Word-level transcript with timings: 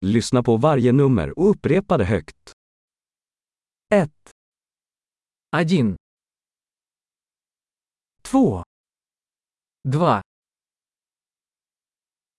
Lyssna 0.00 0.42
på 0.42 0.56
varje 0.56 0.92
nummer 0.92 1.38
och 1.38 1.50
upprepa 1.50 1.98
det 1.98 2.04
högt. 2.04 2.52
1 3.94 4.10
1 5.56 5.96
2 8.22 8.64
2 9.92 10.20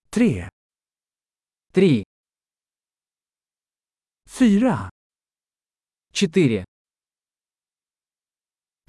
3 0.09 0.49
3 1.73 2.03
4 4.29 4.89
4 6.13 6.65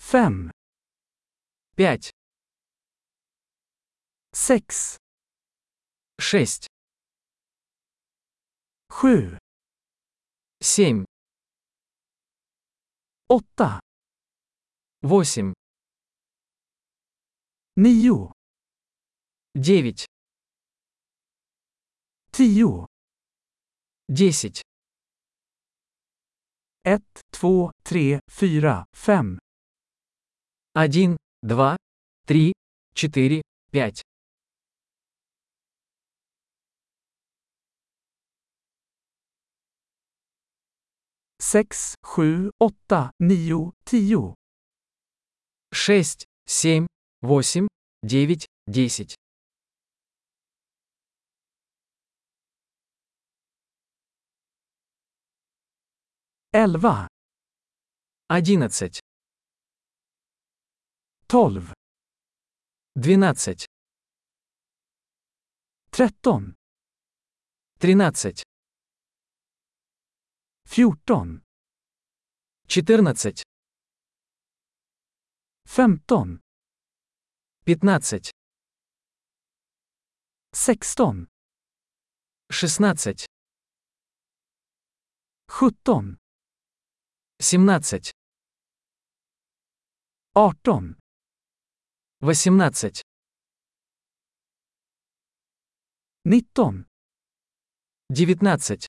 5 0.00 0.50
5 1.76 2.00
6 4.36 4.96
6 6.22 6.71
Sju. 8.92 9.38
Семь. 10.60 11.04
Åtta. 13.26 13.80
Восемь. 15.00 15.54
Nio. 17.74 18.32
Девять. 19.54 20.06
Tio. 22.32 22.86
Десять. 24.08 24.62
Ett, 26.84 27.20
två, 27.30 27.72
tre, 27.82 28.20
fyra, 28.30 28.84
fem. 28.92 29.38
Один, 30.74 31.16
два, 31.40 31.78
три, 32.26 32.52
четыре, 32.94 33.40
пять. 33.72 34.02
6, 41.44 41.96
7, 42.04 42.52
8, 42.60 43.10
9, 43.18 43.72
10, 43.84 44.34
шесть, 45.72 46.26
семь, 46.46 46.86
восемь, 47.20 47.66
девять, 48.04 48.46
десять, 48.68 49.16
11, 56.52 57.08
одиннадцать, 58.28 59.00
12, 61.26 61.74
двенадцать, 62.94 63.66
13, 65.90 66.54
тринадцать, 67.80 68.44
14, 70.74 71.42
четырнадцать, 72.66 73.44
15, 75.66 76.40
пятнадцать, 77.66 78.32
16, 80.54 81.28
шестнадцать, 82.48 83.26
17, 85.46 86.18
семнадцать, 87.38 88.12
18, 90.32 90.96
восемнадцать, 92.20 93.02
19, 96.24 96.86
девятнадцать, 98.08 98.88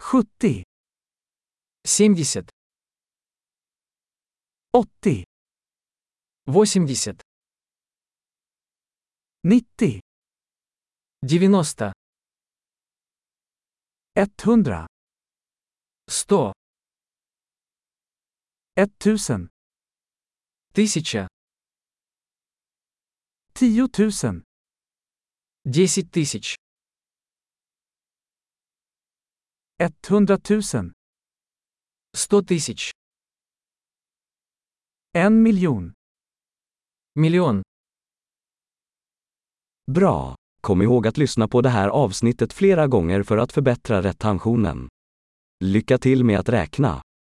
шестьдесят, 0.00 0.64
70, 0.64 0.64
семьдесят, 1.84 2.50
80, 4.72 5.24
восемьдесят, 6.46 7.22
90, 9.44 10.00
девяносто, 11.22 11.92
100, 14.16 14.86
сто, 16.08 16.52
1000, 18.76 19.50
тысяча, 20.72 21.28
10 23.54 23.98
000, 23.98 24.44
десять 25.64 26.10
тысяч, 26.10 26.56
100 30.09 30.39
000, 30.49 30.61
сто 32.17 32.41
тысяч, 32.41 32.91
1 35.13 35.31
miljon. 35.31 35.93
миллион. 37.15 37.63
Bra! 39.91 40.35
Kom 40.61 40.81
ihåg 40.81 41.07
att 41.07 41.17
lyssna 41.17 41.47
på 41.47 41.61
det 41.61 41.69
här 41.69 41.89
avsnittet 41.89 42.53
flera 42.53 42.87
gånger 42.87 43.23
för 43.23 43.37
att 43.37 43.51
förbättra 43.51 44.01
retentionen. 44.01 44.89
Lycka 45.63 45.97
till 45.97 46.23
med 46.23 46.39
att 46.39 46.49
räkna! 46.49 47.01